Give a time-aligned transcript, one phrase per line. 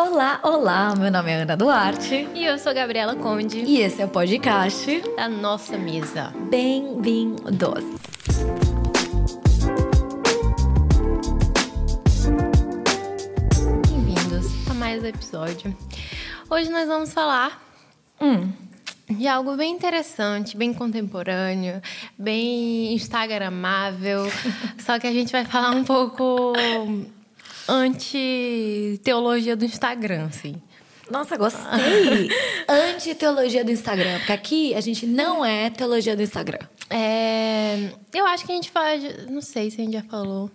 [0.00, 2.28] Olá, olá, meu nome é Ana Duarte.
[2.32, 3.58] E eu sou Gabriela Conde.
[3.58, 6.32] E esse é o podcast da nossa mesa.
[6.48, 7.82] Bem-vindos!
[13.88, 15.76] Bem-vindos a mais um episódio.
[16.48, 17.60] Hoje nós vamos falar
[18.20, 18.52] hum,
[19.10, 21.82] de algo bem interessante, bem contemporâneo,
[22.16, 24.30] bem instagramável.
[24.78, 26.52] só que a gente vai falar um pouco
[27.68, 30.56] anti-teologia do Instagram, assim.
[31.10, 32.28] Nossa, gostei!
[32.68, 34.18] Anti-teologia do Instagram.
[34.18, 36.58] Porque aqui a gente não é teologia do Instagram.
[36.90, 38.70] É, eu acho que a gente.
[38.70, 40.50] De, não sei se a gente já falou.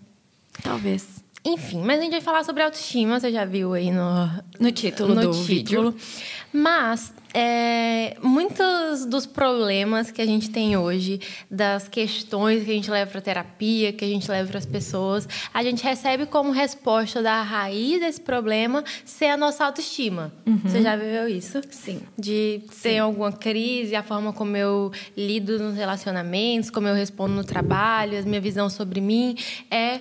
[0.62, 1.23] Talvez.
[1.46, 4.30] Enfim, mas a gente vai falar sobre autoestima, você já viu aí no,
[4.60, 5.92] no título no do título.
[5.92, 5.96] vídeo.
[6.54, 12.90] Mas é, muitos dos problemas que a gente tem hoje, das questões que a gente
[12.90, 17.22] leva para terapia, que a gente leva para as pessoas, a gente recebe como resposta
[17.22, 20.32] da raiz desse problema ser a nossa autoestima.
[20.46, 20.60] Uhum.
[20.64, 21.60] Você já viveu isso?
[21.72, 22.02] Sim.
[22.18, 27.44] De ter alguma crise, a forma como eu lido nos relacionamentos, como eu respondo no
[27.44, 29.36] trabalho, a minha visão sobre mim
[29.72, 30.00] é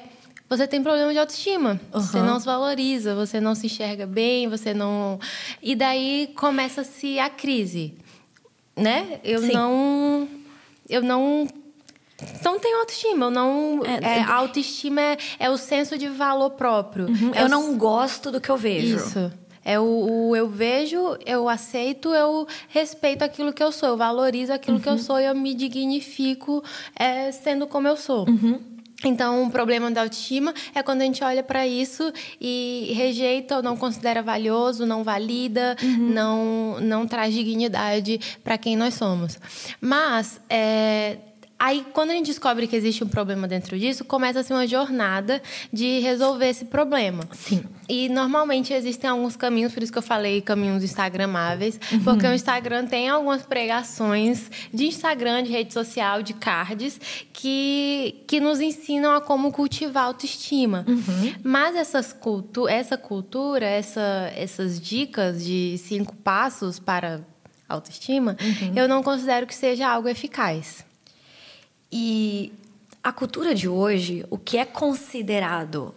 [0.56, 1.80] você tem problema de autoestima.
[1.94, 2.00] Uhum.
[2.00, 5.18] Você não se valoriza, você não se enxerga bem, você não.
[5.62, 7.94] E daí começa-se a crise.
[8.76, 9.18] Né?
[9.24, 9.52] Eu Sim.
[9.52, 10.28] não.
[10.88, 11.48] Eu não
[12.44, 13.26] não tenho autoestima.
[13.26, 13.80] Eu não.
[13.84, 17.06] É, é, autoestima é, é, o senso de valor próprio.
[17.06, 17.30] Uhum.
[17.34, 17.48] É eu o...
[17.48, 18.96] não gosto do que eu vejo.
[18.96, 19.32] Isso.
[19.64, 24.52] É o, o, eu vejo, eu aceito, eu respeito aquilo que eu sou, eu valorizo
[24.52, 24.82] aquilo uhum.
[24.82, 24.98] que eu uhum.
[24.98, 26.64] sou e eu me dignifico
[26.96, 28.28] é, sendo como eu sou.
[28.28, 28.60] Uhum.
[29.04, 33.62] Então, o problema da autoestima é quando a gente olha para isso e rejeita ou
[33.62, 36.10] não considera valioso, não valida, uhum.
[36.10, 39.38] não, não traz dignidade para quem nós somos.
[39.80, 41.18] Mas, é,
[41.64, 45.40] Aí, quando a gente descobre que existe um problema dentro disso, começa-se uma jornada
[45.72, 47.22] de resolver esse problema.
[47.30, 47.62] Sim.
[47.88, 52.02] E normalmente existem alguns caminhos, por isso que eu falei caminhos instagramáveis, uhum.
[52.02, 57.00] porque o Instagram tem algumas pregações de Instagram, de rede social, de cards,
[57.32, 60.84] que, que nos ensinam a como cultivar autoestima.
[60.88, 61.34] Uhum.
[61.44, 67.20] Mas essas cultu essa cultura, essa, essas dicas de cinco passos para
[67.68, 68.72] autoestima, uhum.
[68.74, 70.90] eu não considero que seja algo eficaz.
[71.92, 72.52] E
[73.04, 75.94] a cultura de hoje, o que é considerado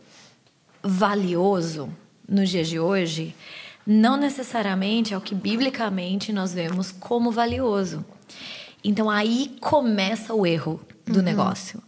[0.83, 1.89] valioso
[2.27, 3.33] nos dias de hoje,
[3.87, 8.03] não necessariamente é o que biblicamente nós vemos como valioso.
[8.83, 11.25] Então aí começa o erro do uhum.
[11.25, 11.81] negócio.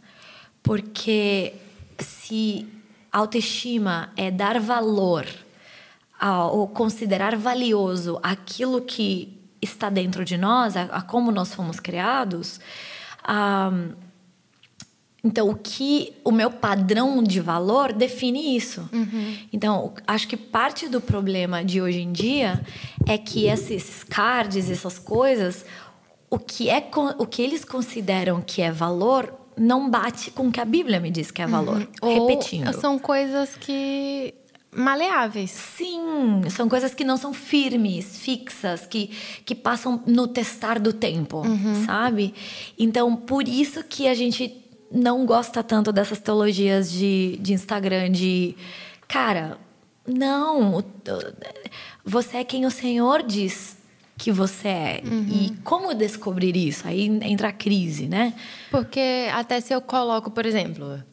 [0.63, 1.53] Porque
[1.99, 2.67] se
[3.11, 5.25] autoestima é dar valor
[6.51, 12.59] ou considerar valioso aquilo que está dentro de nós, a, a como nós fomos criados,
[13.27, 13.93] um,
[15.23, 18.87] então, o que o meu padrão de valor define isso.
[18.93, 19.37] Uhum.
[19.51, 22.61] Então, acho que parte do problema de hoje em dia
[23.05, 25.65] é que esses cards, essas coisas,
[26.29, 30.61] o que é o que eles consideram que é valor não bate com o que
[30.61, 31.87] a Bíblia me diz que é valor.
[32.01, 32.27] Uhum.
[32.27, 32.67] Repetindo.
[32.67, 34.33] Ou são coisas que
[34.71, 35.51] maleáveis.
[35.51, 39.11] Sim, são coisas que não são firmes, fixas, que,
[39.45, 41.85] que passam no testar do tempo, uhum.
[41.85, 42.33] sabe?
[42.77, 48.55] Então, por isso que a gente não gosta tanto dessas teologias de, de Instagram de
[49.07, 49.57] cara,
[50.07, 50.83] não,
[52.05, 53.77] você é quem o Senhor diz
[54.17, 55.01] que você é.
[55.05, 55.27] Uhum.
[55.29, 56.87] E como descobrir isso?
[56.87, 58.33] Aí entra a crise, né?
[58.71, 61.03] Porque até se eu coloco, por exemplo,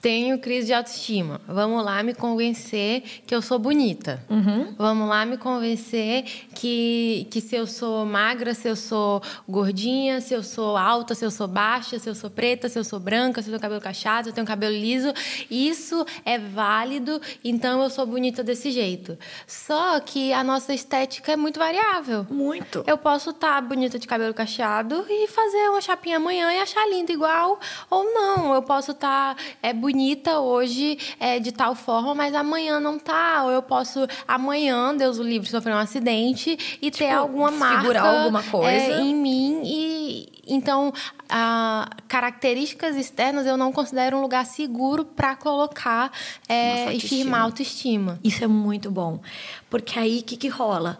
[0.00, 1.40] tenho crise de autoestima.
[1.46, 4.22] Vamos lá me convencer que eu sou bonita.
[4.28, 4.74] Uhum.
[4.76, 6.24] Vamos lá me convencer
[6.54, 11.24] que, que se eu sou magra, se eu sou gordinha, se eu sou alta, se
[11.24, 13.80] eu sou baixa, se eu sou preta, se eu sou branca, se eu tenho cabelo
[13.80, 15.12] cacheado, se eu tenho cabelo liso,
[15.50, 19.16] isso é válido, então eu sou bonita desse jeito.
[19.46, 22.26] Só que a nossa estética é muito variável.
[22.28, 22.82] Muito.
[22.86, 26.88] Eu posso estar tá bonita de cabelo cacheado e fazer uma chapinha amanhã e achar
[26.88, 28.54] linda igual, ou não.
[28.54, 29.36] Eu posso estar.
[29.36, 33.44] Tá, é bonita hoje é, de tal forma, mas amanhã não tá.
[33.44, 38.00] Ou eu posso, amanhã, Deus o livre, sofrer um acidente e tipo, ter alguma marca
[38.00, 38.68] alguma coisa.
[38.68, 39.62] É, em mim.
[39.64, 40.92] E então,
[41.28, 46.10] a, características externas eu não considero um lugar seguro para colocar
[46.48, 48.18] é, e firmar autoestima.
[48.24, 49.20] Isso é muito bom.
[49.68, 50.98] Porque aí o que, que rola?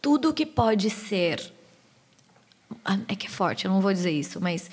[0.00, 1.52] Tudo que pode ser.
[2.84, 4.70] Ah, é que é forte, eu não vou dizer isso, mas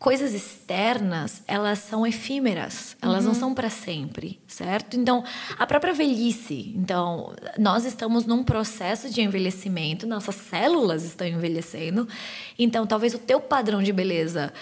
[0.00, 3.32] coisas externas, elas são efímeras, elas uhum.
[3.32, 4.96] não são para sempre, certo?
[4.96, 5.22] Então,
[5.58, 12.08] a própria velhice, então, nós estamos num processo de envelhecimento, nossas células estão envelhecendo.
[12.58, 14.54] Então, talvez o teu padrão de beleza,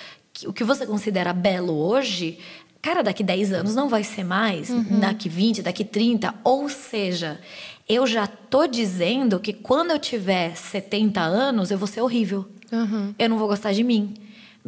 [0.45, 2.41] o que você considera belo hoje,
[2.83, 4.99] cara, daqui 10 anos não vai ser mais, uhum.
[4.99, 7.41] daqui 20, daqui 30, ou seja,
[7.89, 12.45] eu já tô dizendo que quando eu tiver 70 anos, eu vou ser horrível.
[12.73, 13.15] Uhum.
[13.17, 14.15] Eu não vou gostar de mim.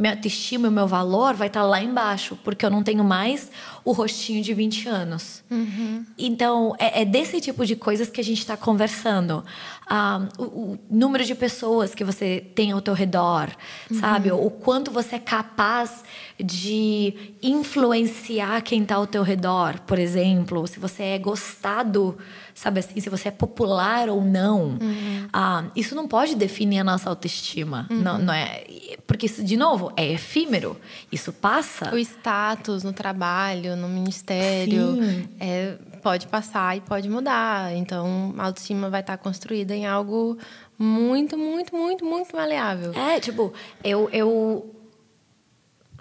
[0.01, 3.51] Minha autoestima e o meu valor vai estar lá embaixo, porque eu não tenho mais
[3.85, 5.43] o rostinho de 20 anos.
[5.51, 6.05] Uhum.
[6.19, 9.45] Então, é, é, desse tipo de coisas que a gente está conversando.
[9.89, 13.51] Ah, o, o, número de pessoas que você tem ao teu redor,
[13.91, 13.99] uhum.
[13.99, 14.31] sabe?
[14.31, 16.05] O quanto você é capaz
[16.39, 20.67] de influenciar quem está ao teu redor, por exemplo.
[20.67, 22.17] Se você é gostado
[22.61, 24.79] sabe assim, se você é popular ou não.
[24.81, 25.29] Uhum.
[25.33, 27.87] Ah, isso não pode definir a nossa autoestima.
[27.91, 28.01] Uhum.
[28.03, 28.65] Não, não é,
[29.07, 30.77] porque isso, de novo, é efímero.
[31.11, 31.91] Isso passa.
[31.95, 34.99] O status no trabalho, no ministério,
[35.39, 37.75] é, pode passar e pode mudar.
[37.75, 40.39] Então, a autoestima vai estar construída em algo
[40.79, 42.93] muito, muito, muito, muito maleável.
[42.95, 43.53] É, tipo,
[43.85, 44.75] eu, eu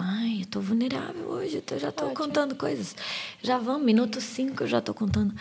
[0.01, 2.15] Ai, eu tô vulnerável hoje, eu já tô Ótimo.
[2.25, 2.95] contando coisas.
[3.41, 5.35] Já vamos, minuto cinco eu já tô contando.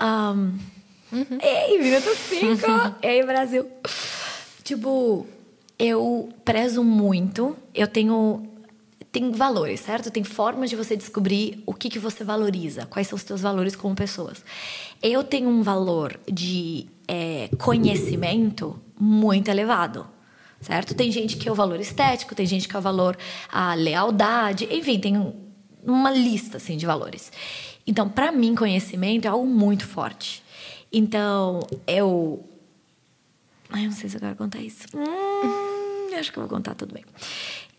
[0.00, 0.58] Um,
[1.12, 1.38] uhum.
[1.40, 2.66] Ei, minuto 5!
[3.00, 3.70] Ei, Brasil!
[4.64, 5.24] Tipo,
[5.78, 8.48] eu prezo muito, eu tenho
[9.14, 10.10] tem valores, certo?
[10.10, 13.76] Tem formas de você descobrir o que, que você valoriza, quais são os teus valores
[13.76, 14.44] como pessoas.
[15.00, 20.04] Eu tenho um valor de é, conhecimento muito elevado,
[20.60, 20.96] certo?
[20.96, 23.16] Tem gente que é o valor estético, tem gente que é o valor
[23.52, 25.32] a lealdade, enfim, tem
[25.84, 27.30] uma lista assim de valores.
[27.86, 30.42] Então, para mim, conhecimento é algo muito forte.
[30.92, 32.42] Então, eu.
[33.70, 34.88] Ai, eu não sei se eu quero contar isso.
[34.92, 37.04] Hum, acho que eu vou contar tudo bem.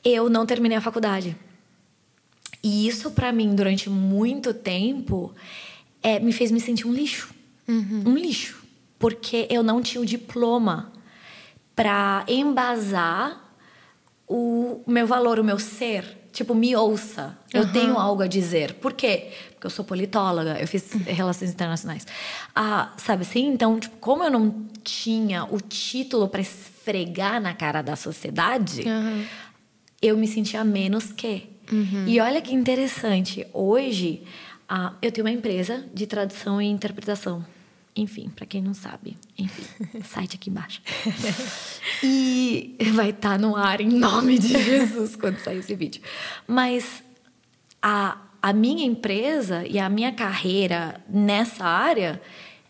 [0.06, 1.36] Eu não terminei a faculdade.
[2.64, 5.34] E isso, para mim, durante muito tempo,
[6.02, 7.34] é, me fez me sentir um lixo.
[7.68, 8.04] Uhum.
[8.06, 8.64] Um lixo.
[9.00, 10.94] Porque eu não tinha o diploma
[11.76, 13.44] para embasar
[14.28, 16.26] o meu valor, o meu ser.
[16.32, 17.38] Tipo, me ouça.
[17.54, 17.72] Eu uhum.
[17.72, 18.74] tenho algo a dizer.
[18.76, 19.32] Por quê?
[19.52, 22.06] Porque eu sou politóloga, eu fiz relações internacionais.
[22.54, 23.48] Ah, sabe assim?
[23.48, 29.26] Então, tipo, como eu não tinha o título para esfregar na cara da sociedade, uhum.
[30.02, 31.50] Eu me sentia menos que.
[31.72, 32.08] Uhum.
[32.08, 33.46] E olha que interessante.
[33.54, 34.24] Hoje,
[34.68, 37.46] ah, eu tenho uma empresa de tradução e interpretação.
[37.96, 39.64] Enfim, para quem não sabe, enfim,
[40.04, 40.82] site aqui embaixo.
[42.04, 46.02] e vai estar tá no ar em nome de Jesus quando sair esse vídeo.
[46.46, 47.02] Mas
[47.82, 52.22] a, a minha empresa e a minha carreira nessa área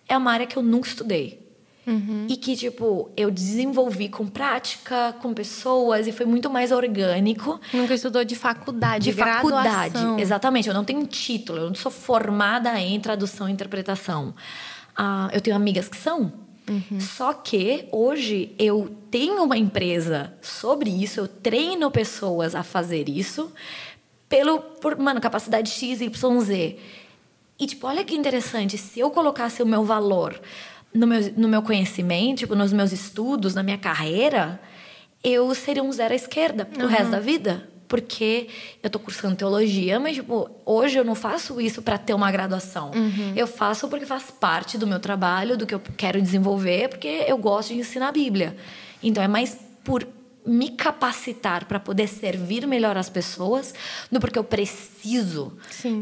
[0.07, 1.44] é uma área que eu nunca estudei.
[1.87, 2.25] Uhum.
[2.27, 7.59] E que, tipo, eu desenvolvi com prática, com pessoas, e foi muito mais orgânico.
[7.71, 9.97] Nunca estudou de faculdade, de faculdade.
[10.19, 10.67] Exatamente.
[10.67, 14.33] Eu não tenho título, eu não sou formada em tradução e interpretação.
[14.95, 16.33] Ah, eu tenho amigas que são.
[16.67, 16.99] Uhum.
[16.99, 23.53] Só que hoje eu tenho uma empresa sobre isso, eu treino pessoas a fazer isso
[24.27, 26.79] pelo por, mano, capacidade X, Y, Z.
[27.59, 30.41] E tipo, olha que interessante, se eu colocasse o meu valor
[30.95, 34.59] no meu, no meu conhecimento, tipo, nos meus estudos, na minha carreira,
[35.23, 36.89] eu seria um zero à esquerda pro uhum.
[36.89, 38.47] resto da vida porque
[38.81, 42.91] eu tô cursando teologia, mas tipo, hoje eu não faço isso para ter uma graduação.
[42.91, 43.33] Uhum.
[43.35, 47.37] Eu faço porque faz parte do meu trabalho, do que eu quero desenvolver, porque eu
[47.37, 48.57] gosto de ensinar a Bíblia.
[49.03, 50.07] Então é mais por
[50.45, 53.73] me capacitar para poder servir melhor as pessoas
[54.11, 55.53] do porque eu preciso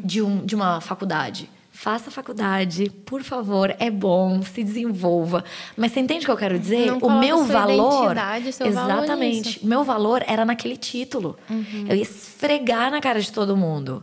[0.03, 1.49] de, um, de uma faculdade
[1.83, 5.43] faça faculdade, por favor, é bom, se desenvolva.
[5.75, 6.85] Mas você entende o que eu quero dizer?
[6.85, 8.15] Não o meu valor.
[8.53, 9.59] Seu exatamente.
[9.59, 11.37] Valor o meu valor era naquele título.
[11.49, 11.85] Uhum.
[11.89, 14.01] Eu ia esfregar na cara de todo mundo.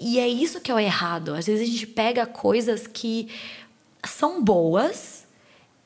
[0.00, 1.34] E é isso que é o errado.
[1.34, 3.28] Às vezes a gente pega coisas que
[4.04, 5.24] são boas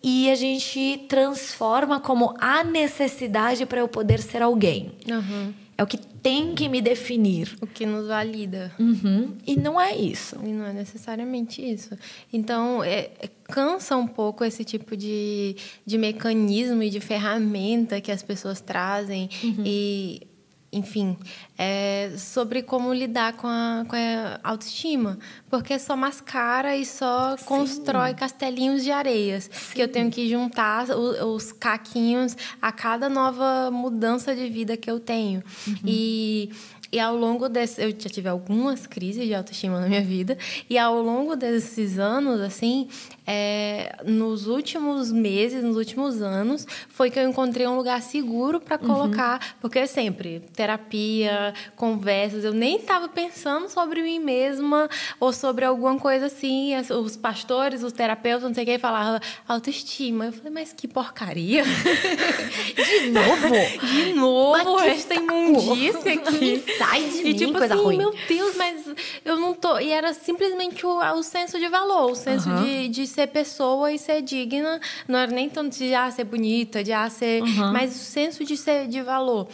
[0.03, 4.93] e a gente transforma como a necessidade para eu poder ser alguém.
[5.07, 5.53] Uhum.
[5.79, 7.57] É o que tem que me definir.
[7.63, 8.73] O que nos valida.
[8.81, 9.37] Uhum.
[9.47, 10.37] E não é isso.
[10.43, 11.97] E não é necessariamente isso.
[12.33, 15.55] Então, é, é, cansa um pouco esse tipo de,
[15.87, 19.31] de mecanismo e de ferramenta que as pessoas trazem.
[19.45, 19.63] Uhum.
[19.65, 20.27] E
[20.71, 21.17] enfim,
[21.57, 25.19] é sobre como lidar com a, com a autoestima.
[25.49, 27.45] Porque só mascara e só Sim.
[27.47, 29.49] constrói castelinhos de areias.
[29.51, 29.75] Sim.
[29.75, 34.91] Que eu tenho que juntar os, os, caquinhos a cada nova mudança de vida que
[34.91, 35.43] eu tenho.
[35.67, 35.77] Uhum.
[35.87, 36.51] E
[36.91, 40.39] e ao longo desse, eu já tive algumas crises de autoestima na minha vida,
[40.71, 42.89] e ao longo desses anos, assim,
[43.27, 48.81] é, nos últimos meses, nos últimos anos, foi que eu encontrei um lugar seguro para
[48.81, 48.89] uhum.
[48.89, 49.49] colocar, uhum.
[49.61, 54.89] porque sempre terapia, conversas, eu nem estava pensando sobre mim mesma
[55.21, 56.73] ou sobre alguma coisa assim.
[56.77, 60.27] Os pastores, os terapeutas, não sei o que, falavam autoestima.
[60.27, 61.65] Eu falei, mas que porcaria!
[61.65, 63.49] De novo?
[63.93, 66.65] De novo, esta imundícia aqui.
[66.79, 67.97] Sai de e, mim, tipo coisa assim, ruim.
[67.99, 68.85] meu Deus, mas
[69.25, 69.79] eu não tô.
[69.79, 72.63] E era simplesmente o, o senso de valor, o senso Uhum.
[72.63, 74.81] de, de ser pessoa e ser digna.
[75.07, 77.43] Não era nem tanto de ah, ser bonita, de ah, ser.
[77.43, 77.73] Uhum.
[77.73, 79.49] Mas o senso de ser de valor.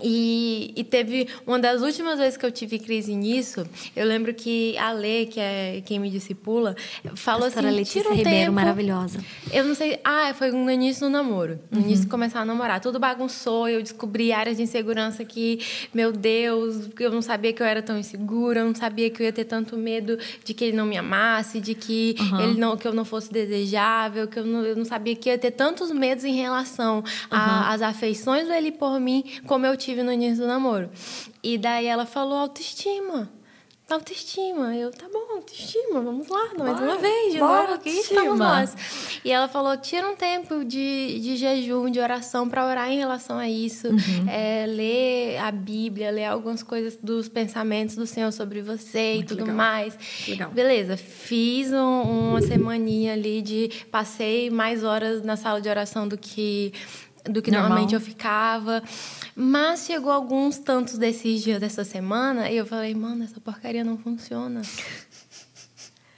[0.00, 3.66] E, e teve uma das últimas vezes que eu tive crise nisso.
[3.94, 6.74] Eu lembro que a Lê, que é quem me discipula,
[7.14, 8.52] falou Pastora assim: Letícia tira um Ribeiro, tempo.
[8.52, 9.18] maravilhosa.
[9.52, 10.00] Eu não sei.
[10.02, 11.58] Ah, foi no início do namoro.
[11.70, 11.84] No Uhum.
[11.84, 12.80] início de começar a namorar.
[12.80, 13.68] Tudo bagunçou.
[13.68, 15.60] Eu descobri áreas de insegurança que,
[15.92, 18.60] meu Deus, eu não sabia que eu era tão insegura.
[18.60, 21.60] Eu não sabia que eu ia ter tanto medo de que ele não me amasse,
[21.60, 22.40] de que, Uhum.
[22.40, 25.36] ele não, que eu não fosse desejável, que eu não, eu não sabia que ia
[25.38, 27.02] ter tantos medos em relação Uhum.
[27.38, 30.90] às afeições dele por mim, como eu tive no início do namoro.
[31.42, 33.30] E daí ela falou autoestima.
[33.90, 34.74] Autoestima.
[34.74, 38.38] Eu, tá bom, autoestima, vamos lá, mais Bora, uma vez, de bora, novo, aqui estamos
[38.38, 38.74] nós.
[39.22, 43.36] E ela falou: tira um tempo de, de jejum, de oração para orar em relação
[43.36, 43.88] a isso.
[43.88, 44.28] Uhum.
[44.30, 49.36] É, ler a Bíblia, ler algumas coisas dos pensamentos do Senhor sobre você Muito e
[49.36, 49.56] tudo legal.
[49.56, 49.98] mais.
[50.26, 50.50] Legal.
[50.52, 53.68] Beleza, fiz um- uma semaninha ali de.
[53.90, 56.72] Passei mais horas na sala de oração do que.
[57.24, 57.68] Do que Normal.
[57.68, 58.82] normalmente eu ficava.
[59.34, 63.96] Mas chegou alguns tantos desses dias dessa semana e eu falei, mano, essa porcaria não
[63.96, 64.62] funciona.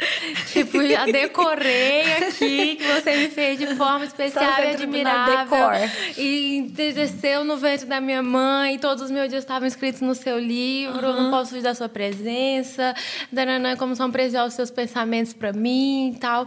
[0.52, 5.38] Tipo, já decorei aqui que você me fez de forma especial e admirável.
[5.38, 5.72] decor.
[6.16, 10.38] E entreceu no ventre da minha mãe, todos os meus dias estavam escritos no seu
[10.38, 12.94] livro, não posso fugir da sua presença,
[13.32, 16.46] dananã, como são preciosos os seus pensamentos para mim e tal.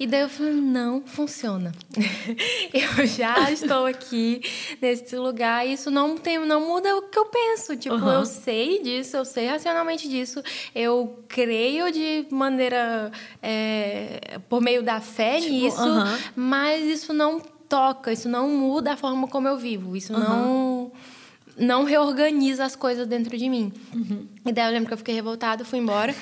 [0.00, 1.72] E daí eu falei, não funciona.
[2.72, 4.40] eu já estou aqui
[4.80, 7.76] nesse lugar e isso não, tem, não muda o que eu penso.
[7.76, 8.12] Tipo, Uhum.
[8.12, 10.42] eu sei disso, eu sei racionalmente disso,
[10.74, 12.93] eu creio de maneira.
[13.42, 16.18] É, por meio da fé Tipo, nisso, aham.
[16.36, 20.92] mas isso não toca, isso não muda a forma como eu vivo, isso não
[21.56, 23.72] não reorganiza as coisas dentro de mim.
[24.44, 26.12] E daí eu lembro que eu fiquei revoltada, fui embora.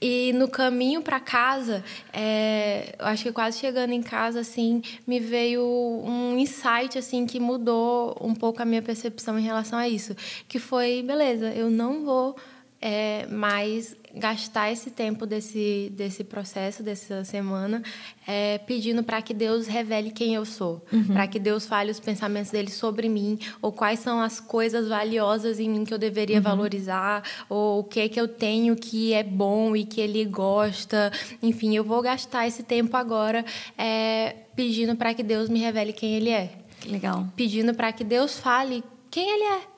[0.00, 5.18] E no caminho para casa, é, eu acho que quase chegando em casa, assim, me
[5.18, 10.16] veio um insight, assim, que mudou um pouco a minha percepção em relação a isso.
[10.46, 12.36] Que foi, beleza, eu não vou
[12.80, 17.82] é, mais gastar esse tempo desse, desse processo, dessa semana,
[18.26, 22.50] é, pedindo para que Deus revele quem eu sou, para que Deus fale os pensamentos
[22.50, 27.22] dele sobre mim, ou quais são as coisas valiosas em mim que eu deveria valorizar,
[27.48, 31.12] ou o que é que eu tenho que é bom e que ele gosta.
[31.42, 33.44] Enfim, eu vou gastar esse tempo agora
[33.76, 37.26] é, pedindo para que Deus me revele quem ele é, Que legal.
[37.36, 39.77] pedindo para que Deus fale quem ele é.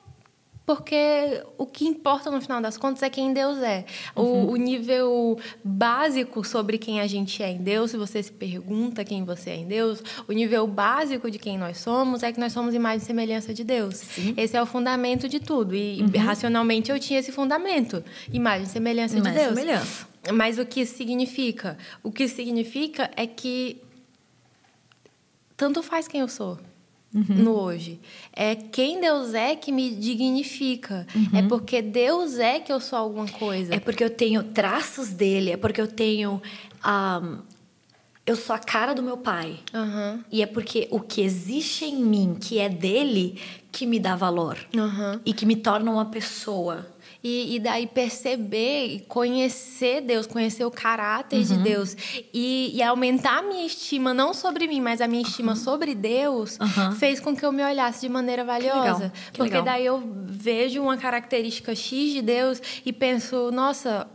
[0.65, 3.83] Porque o que importa no final das contas é quem Deus é.
[4.15, 9.03] O, o nível básico sobre quem a gente é em Deus, se você se pergunta
[9.03, 12.53] quem você é em Deus, o nível básico de quem nós somos é que nós
[12.53, 14.03] somos imagem e semelhança de Deus.
[14.37, 15.75] Esse é o fundamento de tudo.
[15.75, 19.59] E racionalmente eu tinha esse fundamento: imagem e semelhança Imagem de Deus.
[19.59, 20.07] semelhança.
[20.31, 21.77] Mas o que isso significa?
[22.03, 23.81] O que significa é que
[25.57, 26.59] tanto faz quem eu sou
[27.13, 27.99] no hoje.
[28.33, 31.05] É quem Deus é que me dignifica.
[31.33, 33.73] É porque Deus é que eu sou alguma coisa.
[33.75, 36.41] É porque eu tenho traços dele, é porque eu tenho.
[36.83, 37.37] ah,
[38.25, 39.59] eu sou a cara do meu pai.
[39.73, 40.23] Aham.
[40.31, 43.39] E é porque o que existe em mim, que é dele,
[43.71, 44.57] que me dá valor.
[45.25, 46.87] E que me torna uma pessoa.
[47.23, 51.95] E, e daí perceber e conhecer Deus, conhecer o caráter de Deus
[52.33, 56.59] e, e aumentar a minha estima, não sobre mim, mas a minha estima sobre Deus,
[56.59, 56.93] Aham.
[56.93, 58.79] fez com que eu me olhasse de maneira valiosa.
[58.81, 59.63] legal, que Porque legal.
[59.65, 64.07] daí eu vejo uma característica X de Deus e penso, nossa.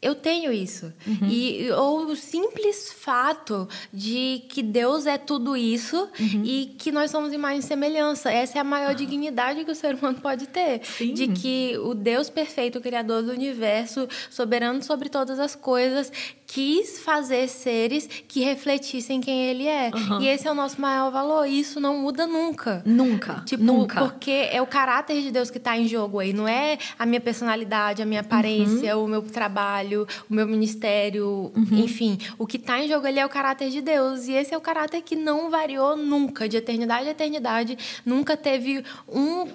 [0.00, 0.92] Eu tenho isso.
[1.04, 1.28] Uhum.
[1.28, 6.42] E, ou o simples fato de que Deus é tudo isso Uhum.
[6.44, 8.30] e que nós somos imagem e semelhança.
[8.30, 10.82] Essa é a maior dignidade que o ser humano pode ter.
[10.84, 11.14] Sim.
[11.14, 16.12] De que o Deus perfeito, o Criador do universo, soberano sobre todas as coisas,
[16.50, 19.90] quis fazer seres que refletissem quem Ele é.
[19.94, 20.22] Uhum.
[20.22, 21.46] E esse é o nosso maior valor.
[21.46, 22.82] E isso não muda nunca.
[22.86, 23.42] Nunca.
[23.44, 24.00] Tipo, nunca.
[24.00, 26.32] porque é o caráter de Deus que está em jogo aí.
[26.32, 29.04] Não é a minha personalidade, a minha aparência, Uhum.
[29.04, 32.18] o meu trabalho, o meu ministério, enfim.
[32.38, 34.26] O que está em jogo ali é o caráter de Deus.
[34.26, 36.48] E esse é o caráter que não variou nunca.
[36.48, 37.76] De eternidade a eternidade.
[38.06, 39.46] Nunca teve um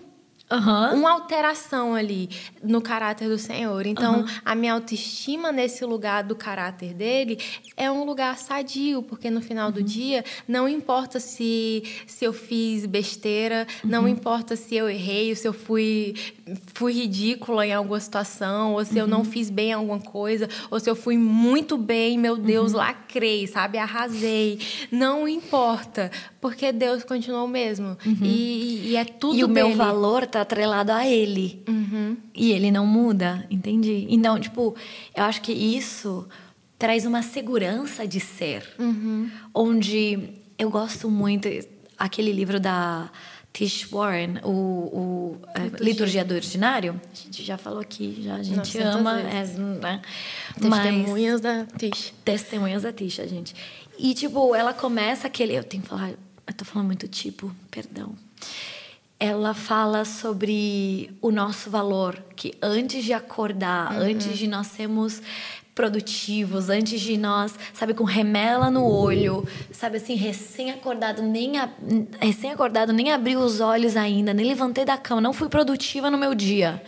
[0.53, 0.93] Aham.
[0.95, 2.29] uma alteração ali
[2.63, 3.85] no caráter do Senhor.
[3.85, 7.37] Então, a minha autoestima nesse lugar do caráter dele
[7.75, 12.85] é um lugar sadio, porque no final do dia não importa se, se eu fiz
[12.85, 16.13] besteira, não importa se eu errei, se eu fui,
[16.73, 20.89] fui ridícula em alguma situação, ou se eu não fiz bem alguma coisa, ou se
[20.89, 23.77] eu fui muito bem, meu Deus, lacrei, sabe?
[23.77, 24.59] Arrasei.
[24.91, 27.97] Não importa, porque Deus continua o mesmo.
[28.21, 29.77] E, e é tudo E o meu dele.
[29.77, 31.63] valor tá atrelado a ele.
[31.67, 32.17] Uhum.
[32.35, 34.05] E ele não muda, entendi.
[34.09, 34.75] Então, tipo,
[35.15, 36.27] eu acho que isso
[36.77, 38.67] traz uma segurança de ser.
[38.77, 39.29] Uhum.
[39.53, 41.47] Onde eu gosto muito
[41.97, 43.09] aquele livro da
[43.53, 46.99] Tish Warren, o, o é, Liturgia do Ordinário.
[47.11, 49.19] A gente já falou aqui, já a gente Nossa, ama.
[49.19, 50.01] É, né?
[50.59, 52.13] Testemunhas da Tish.
[52.25, 53.55] Testemunhas da Tisha, gente.
[53.97, 55.53] E, tipo, ela começa aquele.
[55.55, 56.09] Eu tenho que falar.
[56.09, 58.15] Eu tô falando muito tipo, perdão.
[59.19, 65.21] Ela fala sobre o nosso valor, que antes de acordar, antes de nós sermos
[65.73, 71.69] produtivos, antes de nós, sabe, com remela no olho, sabe assim, recém-acordado, nem a-
[72.19, 76.35] recém-acordado, nem abri os olhos ainda, nem levantei da cama, não fui produtiva no meu
[76.35, 76.83] dia.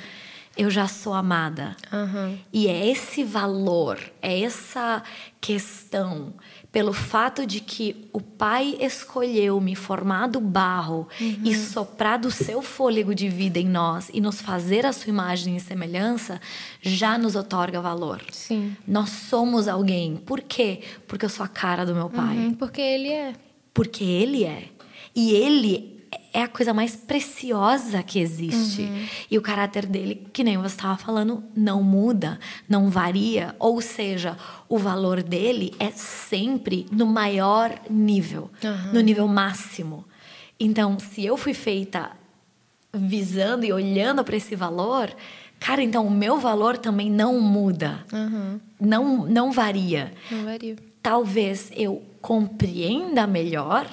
[0.57, 1.75] Eu já sou amada.
[1.91, 2.37] Aham.
[2.53, 5.01] E é esse valor, é essa
[5.41, 6.33] questão,
[6.75, 11.07] pelo fato de que o Pai escolheu me formar do barro
[11.41, 15.55] e soprar do seu fôlego de vida em nós e nos fazer a sua imagem
[15.55, 16.41] e semelhança,
[16.81, 18.21] já nos otorga valor.
[18.29, 18.75] Sim.
[18.85, 20.17] Nós somos alguém.
[20.17, 20.81] Por quê?
[21.07, 22.35] Porque eu sou a cara do meu Pai.
[22.35, 23.33] Uhum, Porque ele é.
[23.73, 24.65] Porque Ele é.
[25.15, 25.94] E Ele
[26.35, 28.87] é a coisa mais preciosa que existe.
[29.31, 32.37] E o caráter dele, que nem você estava falando, não muda,
[32.67, 33.55] não varia.
[33.57, 34.37] Ou seja,
[34.67, 38.51] o valor dele é sempre no maior nível,
[38.91, 40.03] no nível máximo.
[40.59, 42.11] Então, se eu fui feita
[42.93, 45.13] visando e olhando para esse valor,
[45.59, 48.05] cara, então o meu valor também não muda.
[48.11, 48.59] Aham.
[48.79, 50.75] Não, não varia Não varia.
[51.01, 53.87] talvez eu compreenda melhor,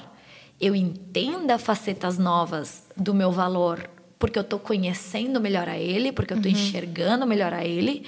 [0.63, 6.31] eu entenda facetas novas do meu valor, porque eu estou conhecendo melhor a Ele, porque
[6.31, 8.05] eu estou enxergando melhor a Ele.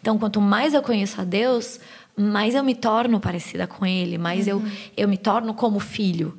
[0.00, 1.78] Então, quanto mais eu conheço a Deus,
[2.16, 4.62] mais eu me torno parecida com Ele, mais eu,
[4.96, 6.38] eu me torno como filho.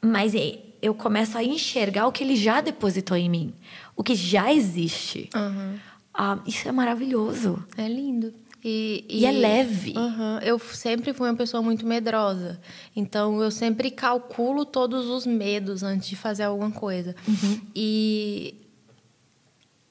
[0.00, 0.34] Mas
[0.80, 3.52] eu começo a enxergar o que Ele já depositou em mim,
[3.96, 5.28] o que já existe.
[5.34, 5.74] Aham.
[6.14, 7.64] Ah, isso é maravilhoso.
[7.76, 8.32] É lindo.
[8.64, 9.94] E, E é leve.
[9.96, 10.40] Aham.
[10.42, 12.60] Eu sempre fui uma pessoa muito medrosa.
[12.94, 17.14] Então, eu sempre calculo todos os medos antes de fazer alguma coisa.
[17.26, 17.60] Uhum.
[17.74, 18.54] E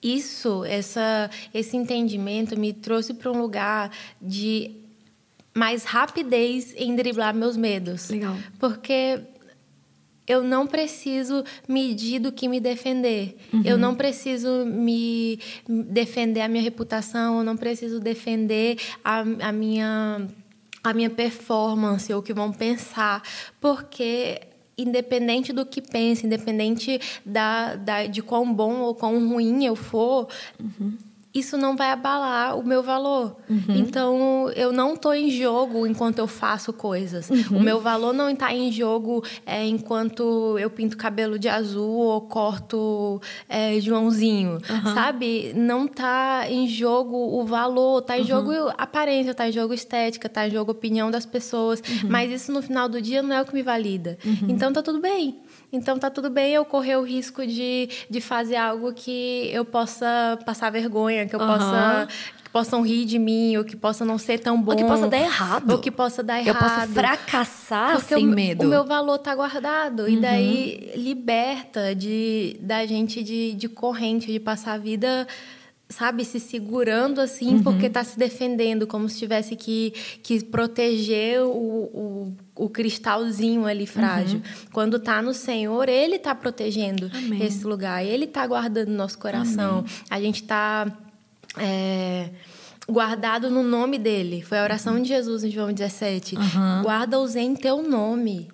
[0.01, 4.71] isso, essa, esse entendimento me trouxe para um lugar de
[5.53, 8.10] mais rapidez em driblar meus medos.
[8.10, 8.36] Legal.
[8.60, 9.21] Porque
[10.28, 13.38] eu não preciso medir do que me defender.
[13.63, 20.28] Eu não preciso me defender a minha reputação, eu não preciso defender a, a minha
[20.84, 23.22] a minha performance ou o que vão pensar,
[23.60, 24.40] porque
[24.78, 30.30] independente do que pense, independente da, da de quão bom ou quão ruim eu for,
[31.39, 33.36] isso não vai abalar o meu valor.
[33.69, 37.30] Então, eu não estou em jogo enquanto eu faço coisas.
[37.52, 42.21] O meu valor não está em jogo é, enquanto eu pinto cabelo de azul ou
[42.21, 44.60] corto é, Joãozinho,
[44.93, 45.54] sabe?
[45.56, 50.47] Não está em jogo o valor, está em jogo aparência, está em jogo estética, está
[50.47, 51.82] em jogo opinião das pessoas.
[52.08, 54.17] Mas isso no final do dia não é o que me valida.
[54.47, 55.38] Então, tá tudo bem.
[55.71, 60.39] Então tá tudo bem eu correr o risco de, de fazer algo que eu possa
[60.45, 61.58] passar vergonha, que eu Aham.
[61.58, 62.08] possa
[62.44, 64.72] que possam rir de mim, ou que possa não ser tão bom.
[64.72, 65.72] Ou que possa dar errado.
[65.72, 66.80] Ou que possa dar Eu errado.
[66.88, 68.66] posso fracassar Porque sem o, medo.
[68.66, 70.08] o meu valor tá guardado.
[70.08, 75.28] E daí liberta de, da gente de, de corrente, de passar a vida,
[75.90, 79.92] sabe, se segurando assim, porque tá se defendendo, como se tivesse que,
[80.24, 84.42] que proteger o, o, o cristalzinho ali frágil.
[84.72, 87.44] Quando tá no Senhor, Ele tá protegendo Amém.
[87.46, 88.06] esse lugar.
[88.06, 89.84] Ele tá guardando nosso coração.
[90.10, 90.88] A gente tá.
[91.60, 92.30] É,
[92.88, 94.41] guardado no nome dele.
[94.41, 96.36] Foi a oração de Jesus em João 17.
[96.84, 98.50] Guarda-os em teu nome.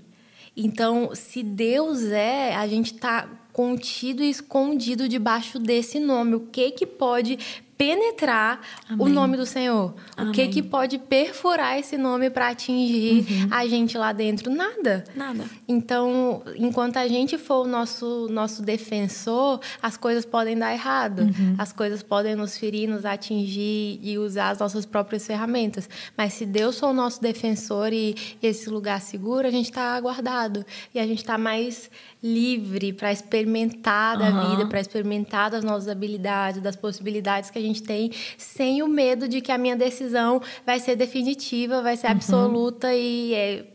[0.55, 6.35] Então, se Deus é, a gente está contido e escondido debaixo desse nome.
[6.35, 7.37] O que que pode
[7.83, 8.61] penetrar
[8.97, 9.13] o Amém.
[9.13, 9.93] nome do Senhor?
[10.17, 10.49] O que Amém.
[10.49, 14.49] que pode perfurar esse nome para atingir a gente lá dentro?
[14.49, 15.03] Nada.
[15.13, 15.43] Nada.
[15.67, 21.23] Então, enquanto a gente for o nosso, nosso defensor, as coisas podem dar errado.
[21.57, 25.89] As coisas podem nos ferir, nos atingir e usar as nossas próprias ferramentas.
[26.17, 30.65] Mas se Deus for o nosso defensor e esse lugar seguro, a gente está guardado.
[30.93, 31.89] E a gente está mais
[32.21, 34.49] livre para experimentar da Aham.
[34.51, 39.27] vida, para experimentar das nossas habilidades, das possibilidades que a gente tem, sem o medo
[39.27, 43.65] de que a minha decisão vai ser definitiva, vai ser absoluta e é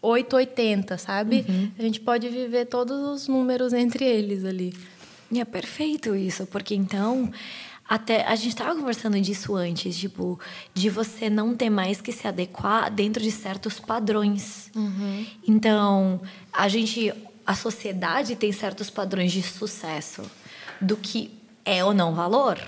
[0.00, 1.44] 880, sabe?
[1.78, 4.74] A gente pode viver todos os números entre eles ali.
[5.30, 7.30] E é perfeito isso, porque então
[7.88, 10.40] até a gente estava conversando disso antes, tipo,
[10.72, 14.70] de você não ter mais que se adequar dentro de certos padrões.
[15.46, 16.20] Então,
[16.52, 17.12] a gente,
[17.46, 20.22] a sociedade tem certos padrões de sucesso.
[20.80, 21.30] do que
[21.64, 22.58] é ou não valor,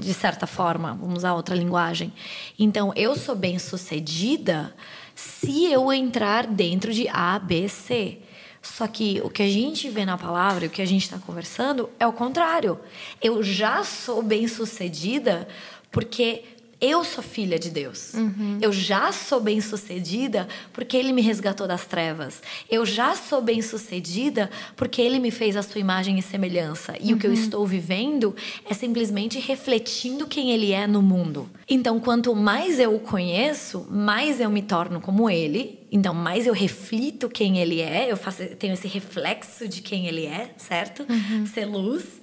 [0.00, 2.12] de certa forma, vamos usar outra linguagem.
[2.58, 4.74] Então, eu sou bem-sucedida
[5.14, 8.18] se eu entrar dentro de A, B, C.
[8.62, 11.88] Só que o que a gente vê na palavra, o que a gente está conversando,
[11.98, 12.78] é o contrário.
[13.22, 15.48] Eu já sou bem-sucedida
[15.90, 16.44] porque
[16.80, 18.14] eu sou filha de Deus.
[18.14, 18.58] Uhum.
[18.60, 22.42] Eu já sou bem-sucedida porque Ele me resgatou das trevas.
[22.70, 26.94] Eu já sou bem-sucedida porque Ele me fez a sua imagem e semelhança.
[27.00, 27.16] E uhum.
[27.16, 27.36] o que eu uhum.
[27.36, 28.34] estou vivendo
[28.68, 31.48] é simplesmente refletindo quem Ele é no mundo.
[31.68, 35.78] Então, quanto mais eu o conheço, mais eu me torno como Ele.
[35.92, 38.10] Então, mais eu reflito quem Ele é.
[38.10, 41.04] Eu faço, tenho esse reflexo de quem Ele é, certo?
[41.08, 41.46] Uhum.
[41.46, 42.19] Ser luz.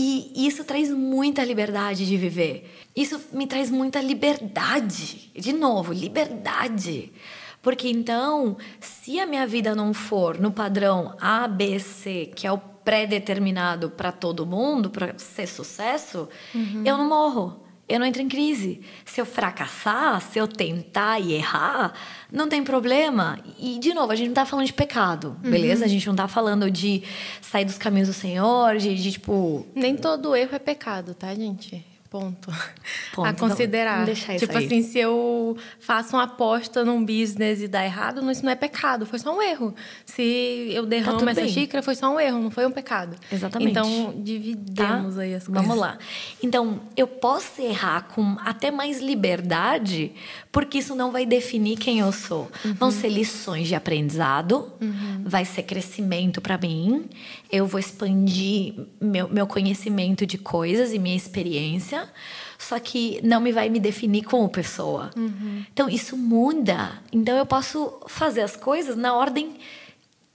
[0.00, 2.72] E isso traz muita liberdade de viver.
[2.94, 5.32] Isso me traz muita liberdade.
[5.36, 7.12] De novo, liberdade.
[7.60, 12.52] Porque então, se a minha vida não for no padrão A, B, C, que é
[12.52, 16.84] o pré-determinado para todo mundo, para ser sucesso, uhum.
[16.84, 18.80] eu não morro eu não entro em crise.
[19.04, 21.94] Se eu fracassar, se eu tentar e errar,
[22.30, 23.38] não tem problema.
[23.58, 25.50] E, de novo, a gente não está falando de pecado, uhum.
[25.50, 25.84] beleza?
[25.84, 27.02] A gente não está falando de
[27.40, 29.66] sair dos caminhos do Senhor, de, de tipo.
[29.74, 31.84] Nem todo erro é pecado, tá, gente?
[32.10, 32.50] Ponto.
[33.14, 33.26] Ponto.
[33.28, 33.98] A considerar.
[33.98, 34.64] Não, deixar isso tipo aí.
[34.64, 39.04] assim, se eu faço uma aposta num business e dá errado, isso não é pecado,
[39.04, 39.74] foi só um erro.
[40.06, 40.22] Se
[40.72, 41.50] eu derramo tá essa bem.
[41.50, 43.14] xícara, foi só um erro, não foi um pecado.
[43.30, 43.70] Exatamente.
[43.70, 45.20] Então, dividimos tá?
[45.20, 45.66] aí as coisas.
[45.66, 45.98] Vamos lá.
[46.42, 50.12] Então, eu posso errar com até mais liberdade,
[50.50, 52.50] porque isso não vai definir quem eu sou.
[52.64, 52.74] Uhum.
[52.74, 55.24] Vão ser lições de aprendizado, uhum.
[55.24, 57.08] vai ser crescimento para mim,
[57.50, 61.97] eu vou expandir meu, meu conhecimento de coisas e minha experiência,
[62.58, 65.10] só que não me vai me definir como pessoa.
[65.16, 65.64] Uhum.
[65.72, 67.00] Então isso muda.
[67.12, 69.56] Então eu posso fazer as coisas na ordem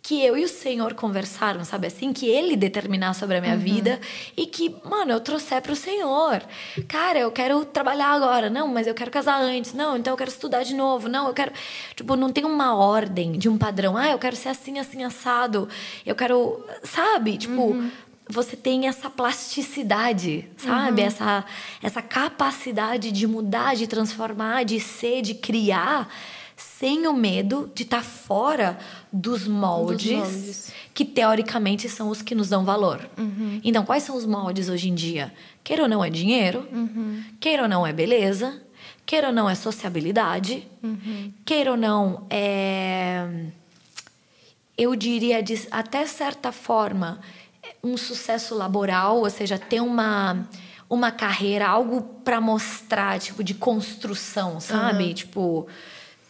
[0.04, 2.12] que eu e o Senhor conversaram, sabe assim?
[2.12, 3.60] Que Ele determinar sobre a minha uhum.
[3.60, 4.02] vida
[4.36, 6.43] e que, mano, eu trouxer para o Senhor.
[6.89, 8.49] Cara, eu quero trabalhar agora.
[8.49, 9.73] Não, mas eu quero casar antes.
[9.73, 11.08] Não, então eu quero estudar de novo.
[11.08, 11.54] Não, eu quero.
[11.95, 13.95] Tipo, não tem uma ordem de um padrão.
[13.95, 15.69] Ah, eu quero ser assim, assim, assado.
[16.06, 16.62] Eu quero.
[16.84, 17.38] Sabe?
[17.38, 17.62] Tipo.
[17.62, 17.89] Uhum.
[18.30, 21.02] Você tem essa plasticidade, sabe?
[21.02, 21.08] Uhum.
[21.08, 21.46] Essa,
[21.82, 26.10] essa capacidade de mudar, de transformar, de ser, de criar
[26.56, 28.78] sem o medo de estar tá fora
[29.12, 33.10] dos moldes, dos moldes, que teoricamente são os que nos dão valor.
[33.18, 33.60] Uhum.
[33.64, 35.34] Então, quais são os moldes hoje em dia?
[35.64, 37.24] Queira ou não é dinheiro, uhum.
[37.40, 38.62] queira ou não é beleza,
[39.06, 41.32] queira ou não é sociabilidade, uhum.
[41.46, 43.28] queira ou não é.
[44.78, 47.20] Eu diria, de, até certa forma,
[47.84, 50.48] um sucesso laboral, ou seja, ter uma
[50.89, 55.06] uma carreira, algo para mostrar, tipo, de construção, sabe?
[55.06, 55.13] Uhum.
[55.13, 55.67] Tipo,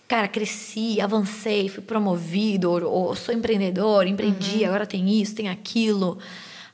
[0.07, 4.67] cara, cresci, avancei, fui promovido, ou, ou sou empreendedor, empreendi, uhum.
[4.67, 6.17] agora tem isso, tem aquilo.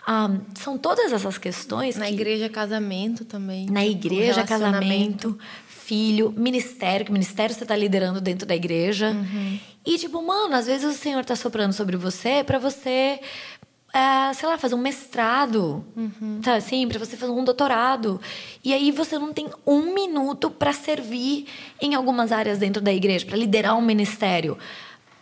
[0.08, 1.96] Um, são todas essas questões.
[1.96, 3.66] Na que, igreja, casamento também.
[3.66, 5.38] Na tipo, igreja, casamento,
[5.68, 9.10] filho, ministério, que ministério você está liderando dentro da igreja.
[9.10, 9.60] Uhum.
[9.86, 13.20] E, tipo, mano, às vezes o Senhor está soprando sobre você para você
[13.94, 16.40] é, sei lá, fazer um mestrado, uhum.
[16.44, 18.22] tá, assim, para você fazer um doutorado.
[18.64, 21.48] E aí você não tem um minuto para servir
[21.82, 24.58] em algumas áreas dentro da igreja, para liderar um ministério.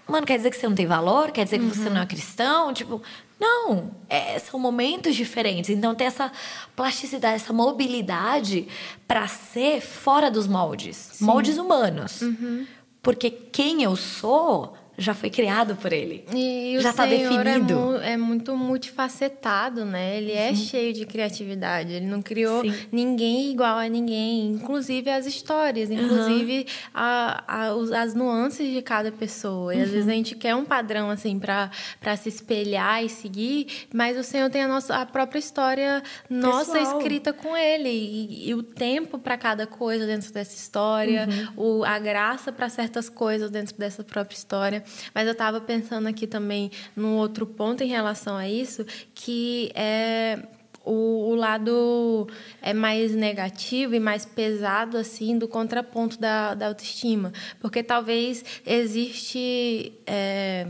[0.07, 1.31] Mano, quer dizer que você não tem valor?
[1.31, 1.73] Quer dizer que uhum.
[1.73, 2.73] você não é cristão?
[2.73, 3.01] Tipo,
[3.39, 3.91] não.
[4.09, 5.69] É, são momentos diferentes.
[5.69, 6.31] Então, ter essa
[6.75, 8.67] plasticidade, essa mobilidade
[9.07, 11.25] para ser fora dos moldes Sim.
[11.25, 12.21] moldes humanos.
[12.21, 12.65] Uhum.
[13.01, 16.25] Porque quem eu sou já foi criado por ele.
[16.33, 17.73] E já está é definido.
[17.73, 20.17] É, mu é, muito multifacetado, né?
[20.17, 20.55] Ele é uhum.
[20.55, 21.93] cheio de criatividade.
[21.93, 22.73] Ele não criou Sim.
[22.91, 26.65] ninguém igual a ninguém, inclusive as histórias, inclusive uhum.
[26.95, 29.75] a, a, as nuances de cada pessoa.
[29.75, 30.17] E às vezes a uhum.
[30.17, 31.69] gente quer um padrão assim para
[32.17, 36.97] se espelhar e seguir, mas o Senhor tem a nossa a própria história nossa Pessoal.
[36.97, 41.79] escrita com ele e, e o tempo para cada coisa dentro dessa história, uhum.
[41.79, 44.83] o, a graça para certas coisas dentro dessa própria história.
[45.13, 50.39] Mas eu estava pensando aqui também num outro ponto em relação a isso, que é
[50.87, 52.27] o, o, lado
[52.61, 59.91] é mais negativo e mais pesado assim do contraponto da, da autoestima, porque talvez existe
[60.05, 60.67] é,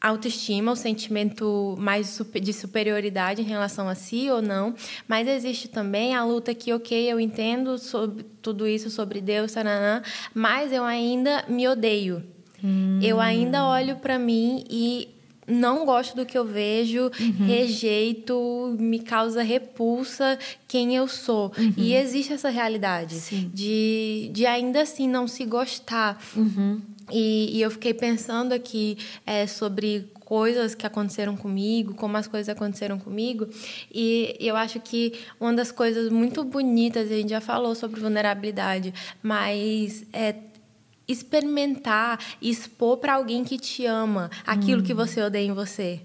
[0.00, 4.74] autoestima, o sentimento mais de superioridade em relação a si ou não,
[5.06, 10.02] mas existe também a luta que, ok, eu entendo sobre tudo isso sobre Deus, taranã,
[10.34, 12.24] mas eu ainda me odeio.
[12.62, 13.00] Hum.
[13.02, 15.08] Eu ainda olho para mim e
[15.46, 17.46] não gosto do que eu vejo, uhum.
[17.46, 21.52] rejeito, me causa repulsa quem eu sou.
[21.58, 21.74] Uhum.
[21.76, 23.20] E existe essa realidade
[23.52, 26.22] de, de ainda assim não se gostar.
[26.36, 26.80] Uhum.
[27.10, 28.96] E, e eu fiquei pensando aqui
[29.26, 33.46] é, sobre coisas que aconteceram comigo, como as coisas aconteceram comigo.
[33.92, 38.94] E eu acho que uma das coisas muito bonitas, a gente já falou sobre vulnerabilidade,
[39.22, 40.34] mas é
[41.06, 44.84] experimentar, expor para alguém que te ama aquilo hum.
[44.84, 46.00] que você odeia em você.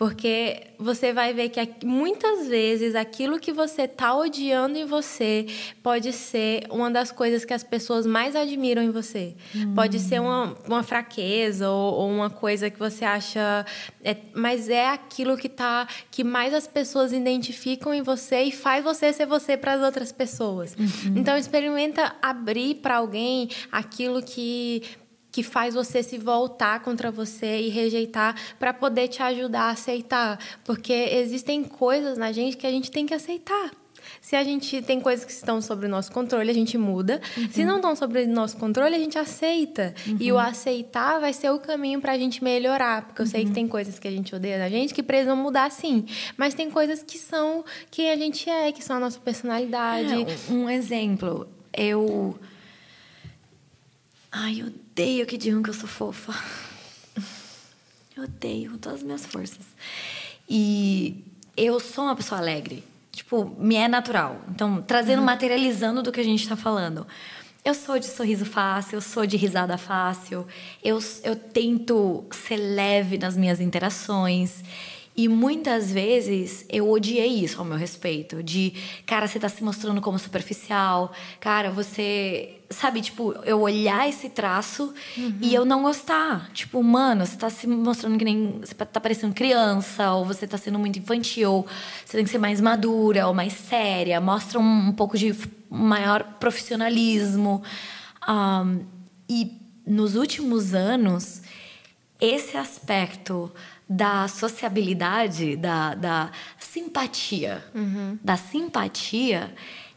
[0.00, 5.44] Porque você vai ver que muitas vezes aquilo que você está odiando em você
[5.82, 9.34] pode ser uma das coisas que as pessoas mais admiram em você.
[9.54, 9.74] Hum.
[9.74, 13.66] Pode ser uma, uma fraqueza ou, ou, uma coisa que você acha.
[14.02, 18.82] É, mas é aquilo que tá que mais as pessoas identificam em você e faz
[18.82, 20.74] você ser você para as outras pessoas.
[20.78, 21.18] Uhum.
[21.18, 24.82] Então experimenta abrir para alguém aquilo que
[25.30, 30.38] que faz você se voltar contra você e rejeitar para poder te ajudar a aceitar,
[30.64, 33.70] porque existem coisas na gente que a gente tem que aceitar.
[34.20, 37.20] Se a gente tem coisas que estão sob o nosso controle, a gente muda.
[37.36, 37.48] Uhum.
[37.50, 39.94] Se não estão sob o nosso controle, a gente aceita.
[40.06, 40.16] Uhum.
[40.20, 43.06] E o aceitar vai ser o caminho para a gente melhorar.
[43.06, 43.30] Porque eu uhum.
[43.30, 43.54] sei que uhum.
[43.54, 46.04] tem coisas que a gente odeia na gente que precisam mudar sim.
[46.36, 50.14] Mas tem coisas que são quem a gente é, que são a nossa personalidade.
[50.14, 51.48] É, um exemplo.
[51.72, 52.38] Eu.
[54.32, 56.34] Ai, eu odeio que digam que eu sou fofa.
[58.16, 59.64] Eu odeio com todas as minhas forças.
[60.48, 61.24] E
[61.56, 62.84] eu sou uma pessoa alegre.
[63.12, 64.40] Tipo, me é natural.
[64.48, 65.24] Então, trazendo, uhum.
[65.24, 67.06] materializando do que a gente está falando.
[67.64, 70.46] Eu sou de sorriso fácil, eu sou de risada fácil.
[70.82, 74.62] Eu, eu tento ser leve nas minhas interações.
[75.16, 78.42] E muitas vezes eu odiei isso ao meu respeito.
[78.42, 78.72] De,
[79.04, 81.12] cara, você tá se mostrando como superficial.
[81.40, 82.56] Cara, você.
[82.70, 85.38] Sabe, tipo, eu olhar esse traço uhum.
[85.42, 86.48] e eu não gostar.
[86.52, 88.60] Tipo, mano, você tá se mostrando que nem.
[88.60, 91.66] Você tá parecendo criança, ou você tá sendo muito infantil.
[92.06, 94.20] Você tem que ser mais madura ou mais séria.
[94.20, 95.34] Mostra um, um pouco de
[95.68, 97.62] maior profissionalismo.
[98.28, 98.84] Um,
[99.28, 101.42] e nos últimos anos,
[102.20, 103.50] esse aspecto
[103.92, 107.64] da sociabilidade, da, da simpatia.
[107.74, 108.16] Uhum.
[108.22, 109.52] Da simpatia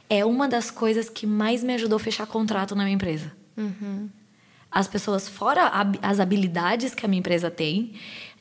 [0.10, 3.32] é uma das coisas que mais me ajudou a fechar contrato na minha empresa.
[3.56, 4.10] Uhum.
[4.72, 7.94] As pessoas, fora as habilidades que a minha empresa tem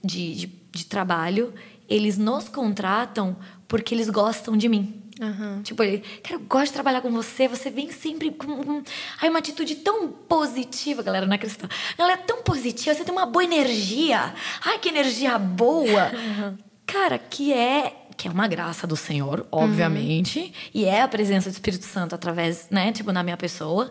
[0.02, 1.52] de, de, de trabalho,
[1.86, 3.36] eles nos contratam
[3.72, 5.02] porque eles gostam de mim.
[5.18, 5.62] Uhum.
[5.62, 8.82] Tipo, ele, cara, eu gosto de trabalhar com você, você vem sempre com, com
[9.18, 11.66] ai, uma atitude tão positiva, galera, não é cristã.
[11.96, 14.34] Ela é tão positiva, você tem uma boa energia.
[14.62, 16.12] Ai, que energia boa.
[16.22, 16.58] Uhum.
[16.86, 20.52] Cara, que é que é uma graça do Senhor, obviamente, uhum.
[20.74, 23.90] e é a presença do Espírito Santo através, né, tipo, na minha pessoa.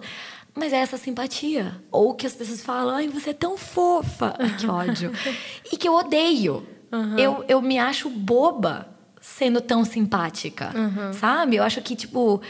[0.54, 1.82] Mas é essa simpatia.
[1.92, 4.36] Ou que as pessoas falam, ai, você é tão fofa.
[4.38, 5.12] Ai, que ódio.
[5.72, 6.68] e que eu odeio.
[7.18, 8.91] Eu, eu me acho boba
[9.22, 11.14] sendo tão simpática, uhum.
[11.14, 11.58] sabe?
[11.58, 12.42] Eu acho que, tipo,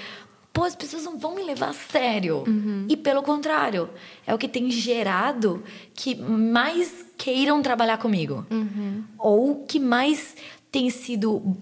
[0.54, 2.44] pô, as pessoas não vão me levar a sério.
[2.48, 2.86] Uhum.
[2.90, 3.90] E pelo contrário,
[4.26, 8.46] é o que tem gerado que mais queiram trabalhar comigo.
[8.50, 9.04] Uhum.
[9.20, 10.36] Ou que mais
[10.72, 11.58] tem sido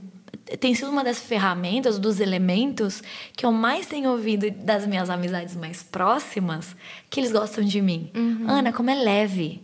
[0.60, 3.04] tem sido uma das ferramentas, dos elementos
[3.36, 6.76] que eu mais tenho ouvido das minhas amizades mais próximas,
[7.08, 8.10] que eles gostam de mim.
[8.16, 8.50] Uhum.
[8.50, 9.62] Ana, como é leve.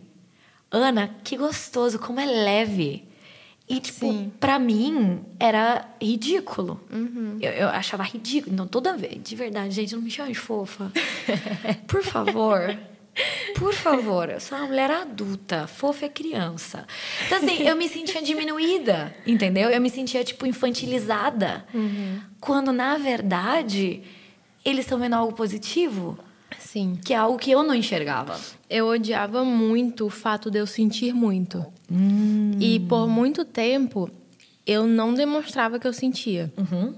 [0.70, 3.06] Ana, que gostoso, como é leve.
[3.68, 4.32] E, tipo, Sim.
[4.38, 6.80] pra mim, era ridículo.
[6.90, 7.36] Uhum.
[7.40, 8.54] Eu, eu, achava ridículo.
[8.54, 10.92] Então, toda vez, de verdade, gente, não me chame de fofa.
[11.88, 12.78] Por favor.
[13.54, 16.86] Por favor, eu sou uma mulher adulta, fofa é criança.
[17.24, 19.70] Então, assim, eu me sentia diminuída, entendeu?
[19.70, 21.64] Eu me sentia, tipo, infantilizada.
[21.72, 22.20] Uhum.
[22.38, 24.02] Quando, na verdade,
[24.62, 26.18] eles estão vendo algo positivo.
[26.76, 26.98] Sim.
[27.02, 28.38] Que é algo que eu não enxergava.
[28.68, 31.64] Eu odiava muito o fato de eu sentir muito.
[31.90, 32.50] Hum.
[32.60, 34.10] E por muito tempo
[34.66, 36.52] eu não demonstrava que eu sentia.
[36.54, 36.94] Uhum.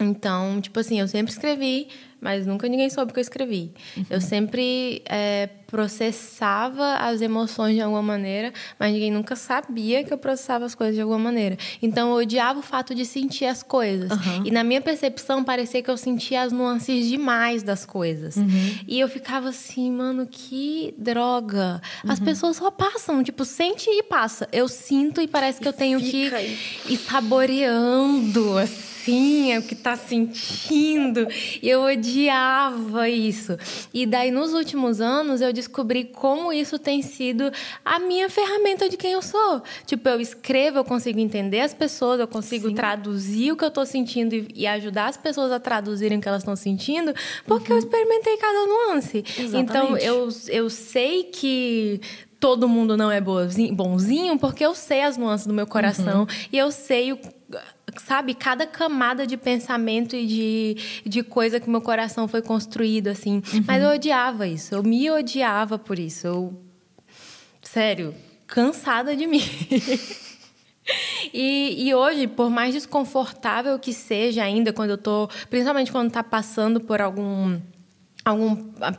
[0.00, 1.88] Então, tipo assim, eu sempre escrevi
[2.20, 3.72] mas nunca ninguém soube que eu escrevi.
[3.96, 4.04] Uhum.
[4.10, 10.18] Eu sempre é, processava as emoções de alguma maneira, mas ninguém nunca sabia que eu
[10.18, 11.56] processava as coisas de alguma maneira.
[11.80, 14.10] Então eu odiava o fato de sentir as coisas.
[14.10, 14.46] Uhum.
[14.46, 18.36] E na minha percepção parecia que eu sentia as nuances demais das coisas.
[18.36, 18.78] Uhum.
[18.86, 21.80] E eu ficava assim, mano, que droga.
[22.06, 22.24] As uhum.
[22.24, 24.48] pessoas só passam, tipo, sente e passa.
[24.52, 26.30] Eu sinto e parece que e eu tenho que
[26.88, 28.97] ir saboreando assim
[29.58, 31.26] o que tá sentindo.
[31.62, 33.56] E eu odiava isso.
[33.92, 37.50] E daí, nos últimos anos, eu descobri como isso tem sido
[37.84, 39.62] a minha ferramenta de quem eu sou.
[39.86, 42.74] Tipo, eu escrevo, eu consigo entender as pessoas, eu consigo Sim.
[42.74, 46.28] traduzir o que eu tô sentindo e, e, ajudar as pessoas a traduzirem o que
[46.28, 47.14] elas estão sentindo,
[47.46, 47.78] porque uhum.
[47.78, 49.24] eu experimentei cada nuance.
[49.38, 49.56] Exatamente.
[49.56, 52.00] Então, eu, eu sei que
[52.40, 56.26] todo mundo não é bonzinho, porque eu sei as nuances do meu coração uhum.
[56.52, 57.18] e eu sei o
[58.00, 60.76] sabe, cada camada de pensamento e de,
[61.08, 63.42] de coisa que meu coração foi construído, assim.
[63.52, 63.64] Uhum.
[63.66, 66.26] Mas eu odiava isso, eu me odiava por isso.
[66.26, 66.62] Eu
[67.62, 68.14] sério,
[68.46, 69.42] cansada de mim.
[71.34, 76.22] E, e, hoje, por mais desconfortável que seja ainda, quando eu tô, principalmente quando tá
[76.22, 77.60] passando por algum
[78.24, 78.56] alguma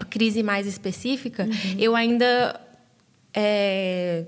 [0.09, 1.75] crise mais específica, uhum.
[1.79, 2.59] eu ainda
[3.33, 4.25] é,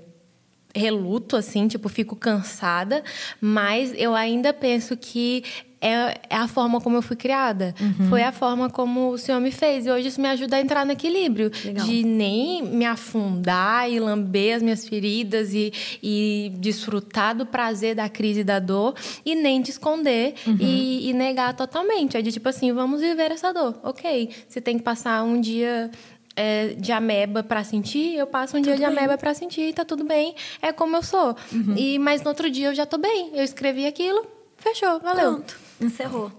[0.73, 3.03] reluto, assim, tipo, fico cansada,
[3.39, 5.43] mas eu ainda penso que
[5.81, 7.73] é, é a forma como eu fui criada.
[7.81, 8.07] Uhum.
[8.07, 9.87] Foi a forma como o Senhor me fez.
[9.87, 11.51] E hoje isso me ajuda a entrar no equilíbrio.
[11.65, 11.85] Legal.
[11.85, 18.07] De nem me afundar e lamber as minhas feridas e, e desfrutar do prazer da
[18.07, 18.93] crise e da dor.
[19.25, 20.57] E nem de esconder uhum.
[20.59, 22.15] e, e negar totalmente.
[22.15, 23.79] É de tipo assim, vamos viver essa dor.
[23.81, 25.89] Ok, você tem que passar um dia
[26.35, 28.97] é, de ameba para sentir, eu passo um tudo dia de bem.
[28.97, 31.35] ameba para sentir, e tá tudo bem, é como eu sou.
[31.51, 31.75] Uhum.
[31.75, 34.25] E mas no outro dia eu já tô bem, eu escrevi aquilo,
[34.57, 35.33] fechou, valeu.
[35.33, 35.59] Pronto.
[35.79, 36.31] Encerrou.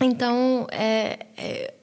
[0.00, 1.74] Então, é, é,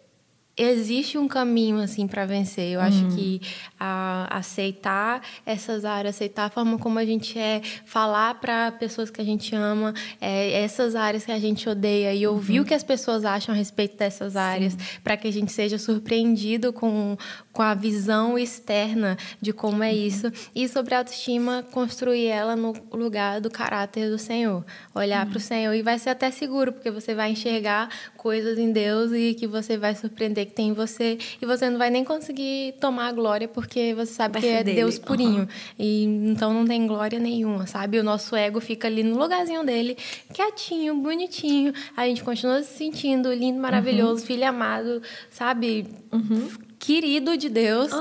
[0.58, 2.72] existe um caminho assim para vencer.
[2.72, 3.16] Eu acho uhum.
[3.16, 3.42] que
[3.80, 9.20] a, aceitar essas áreas, aceitar a forma como a gente é, falar para pessoas que
[9.20, 12.64] a gente ama, é, essas áreas que a gente odeia e ouvir uhum.
[12.64, 16.72] o que as pessoas acham a respeito dessas áreas, para que a gente seja surpreendido
[16.72, 17.18] com,
[17.52, 19.98] com a visão externa de como é uhum.
[19.98, 20.32] isso.
[20.56, 24.66] E sobre a autoestima, construir ela no lugar do caráter do Senhor.
[24.94, 25.40] Olhar para o uhum.
[25.42, 27.90] Senhor e vai ser até seguro, porque você vai enxergar
[28.26, 31.78] coisas em Deus e que você vai surpreender que tem em você e você não
[31.78, 34.78] vai nem conseguir tomar a glória porque você sabe vai que é dele.
[34.78, 35.42] Deus purinho.
[35.42, 35.48] Uhum.
[35.78, 38.00] E então não tem glória nenhuma, sabe?
[38.00, 39.96] O nosso ego fica ali no lugarzinho dele,
[40.34, 41.72] quietinho, bonitinho.
[41.96, 44.28] A gente continua se sentindo lindo, maravilhoso, uhum.
[44.28, 45.86] filho amado, sabe?
[46.12, 46.50] Uhum.
[46.80, 47.92] Querido de Deus,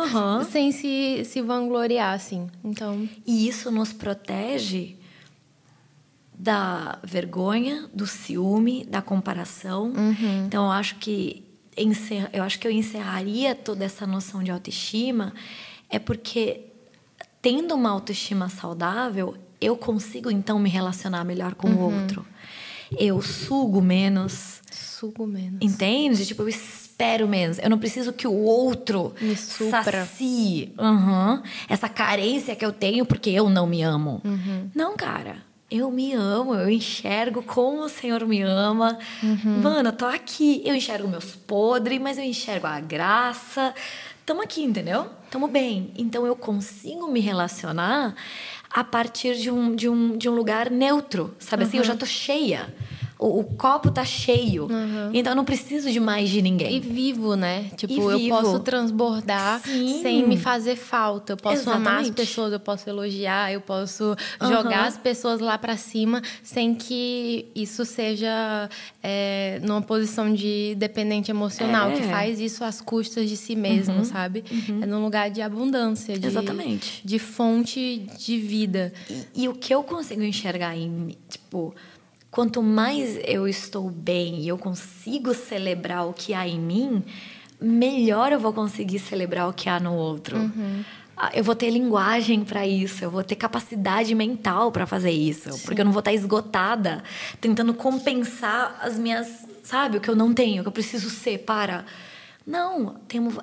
[0.50, 2.48] sem se, se vangloriar, assim.
[2.64, 3.06] Então...
[3.26, 4.96] E isso nos protege
[6.44, 9.85] da vergonha, do ciúme, da comparação.
[9.85, 10.44] Uhum.
[10.46, 11.42] Então, eu acho que
[12.33, 15.35] eu acho que eu encerraria toda essa noção de autoestima
[15.90, 16.66] é porque
[17.42, 21.76] tendo uma autoestima saudável, eu consigo então me relacionar melhor com uhum.
[21.78, 22.24] o outro.
[22.96, 24.61] Eu sugo menos.
[24.70, 25.59] Sugo menos.
[25.61, 26.24] Entende?
[26.26, 27.59] Tipo, eu espero menos.
[27.59, 29.83] Eu não preciso que o outro me supra.
[29.83, 34.20] sacie uhum, essa carência que eu tenho porque eu não me amo.
[34.24, 34.70] Uhum.
[34.74, 38.98] Não, cara eu me amo, eu enxergo como o Senhor me ama.
[39.22, 39.60] Uhum.
[39.62, 40.62] Mano, eu tô aqui.
[40.64, 43.74] Eu enxergo meus podres, mas eu enxergo a graça.
[44.24, 45.10] Tamo aqui, entendeu?
[45.30, 45.92] Tamo bem.
[45.96, 48.14] Então eu consigo me relacionar
[48.70, 51.34] a partir de um, de um, de um lugar neutro.
[51.38, 51.68] Sabe uhum.
[51.68, 51.78] assim?
[51.78, 52.72] Eu já tô cheia
[53.18, 54.64] o, o copo tá cheio.
[54.64, 55.11] Uhum.
[55.12, 56.77] Então eu não preciso de mais de ninguém.
[56.77, 57.70] E vivo, né?
[57.77, 60.00] Tipo, eu posso transbordar Sim.
[60.03, 61.35] sem me fazer falta.
[61.35, 61.88] Eu posso Exatamente.
[61.88, 64.48] amar as pessoas, eu posso elogiar, eu posso uhum.
[64.48, 68.68] jogar as pessoas lá para cima sem que isso seja
[69.03, 71.94] é, numa posição de dependente emocional, é.
[71.94, 74.05] que faz isso às custas de si mesmo, uhum.
[74.05, 74.44] sabe?
[74.50, 74.83] Uhum.
[74.83, 77.00] É num lugar de abundância, de, Exatamente.
[77.05, 78.92] de fonte de vida.
[79.09, 81.74] E, e o que eu consigo enxergar em, tipo
[82.34, 87.04] quanto mais eu estou bem e eu consigo celebrar o que há em mim,
[87.60, 90.36] melhor eu vou conseguir celebrar o que há no outro.
[90.36, 90.84] Uhum.
[91.16, 95.52] Ah, eu vou ter linguagem para isso, eu vou ter capacidade mental para fazer isso,
[95.52, 95.64] Sim.
[95.64, 97.04] porque eu não vou estar esgotada
[97.40, 101.38] tentando compensar as minhas, sabe, o que eu não tenho, o que eu preciso ser
[101.38, 101.84] para.
[102.44, 102.96] Não,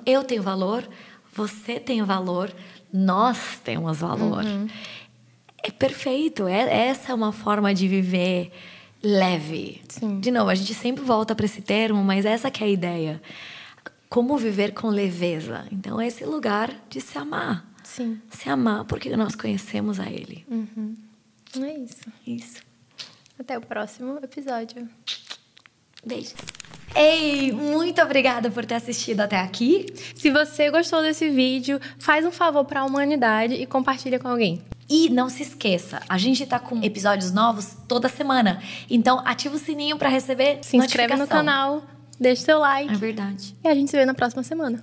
[0.04, 0.86] eu tenho valor,
[1.34, 2.52] você tem valor,
[2.92, 4.44] nós temos valor.
[4.44, 4.68] Uhum.
[5.64, 8.52] É perfeito, é, essa é uma forma de viver
[9.02, 9.82] leve.
[9.88, 10.20] Sim.
[10.20, 13.22] De novo, a gente sempre volta para esse termo, mas essa que é a ideia.
[14.08, 15.66] Como viver com leveza.
[15.70, 17.66] Então, é esse lugar de se amar.
[17.82, 18.20] Sim.
[18.30, 20.44] Se amar porque nós conhecemos a Ele.
[20.48, 20.94] Uhum.
[21.60, 22.12] É isso.
[22.26, 22.62] Isso.
[23.38, 24.88] Até o próximo episódio.
[26.04, 26.34] Beijos.
[26.94, 29.86] Ei, muito obrigada por ter assistido até aqui.
[30.14, 34.62] Se você gostou desse vídeo, faz um favor para a humanidade e compartilha com alguém.
[34.88, 38.60] E não se esqueça, a gente tá com episódios novos toda semana.
[38.90, 41.82] Então ativa o sininho para receber Se inscreve no canal,
[42.20, 42.92] deixa seu like.
[42.92, 43.56] É verdade.
[43.64, 44.78] E a gente se vê na próxima semana.